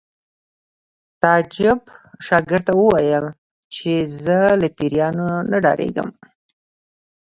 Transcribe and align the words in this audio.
تعجب 1.21 1.79
شاګرد 2.27 2.63
ته 2.67 2.73
وویل 2.81 3.25
چې 3.75 3.91
زه 4.23 4.39
له 4.61 4.67
پیریانو 4.77 5.27
نه 5.51 5.57
ډارېږم 5.63 6.09